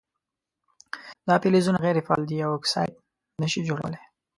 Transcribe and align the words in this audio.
دا 1.27 1.35
فلزونه 1.41 1.79
غیر 1.85 1.97
فعال 2.07 2.21
دي 2.29 2.37
او 2.45 2.51
اکساید 2.59 2.93
نه 3.41 3.47
شي 3.51 3.61
جوړولی. 3.67 4.01